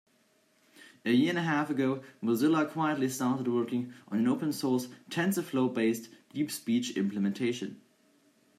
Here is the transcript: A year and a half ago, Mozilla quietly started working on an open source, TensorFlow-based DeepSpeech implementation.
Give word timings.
A 1.05 1.11
year 1.11 1.29
and 1.29 1.37
a 1.37 1.43
half 1.43 1.69
ago, 1.69 2.01
Mozilla 2.23 2.67
quietly 2.67 3.07
started 3.07 3.47
working 3.47 3.93
on 4.07 4.17
an 4.17 4.27
open 4.27 4.51
source, 4.51 4.87
TensorFlow-based 5.11 6.09
DeepSpeech 6.33 6.95
implementation. 6.95 7.79